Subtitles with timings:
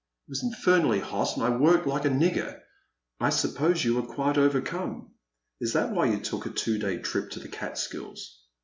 [0.27, 2.61] It was infernally hot and I worked like' a nigger ^"
[3.19, 5.11] I suppose you were quite overcome.
[5.59, 8.41] Is that why you took a two days' trip to the Catskills